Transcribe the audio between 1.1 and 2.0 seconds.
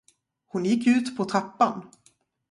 på trappan.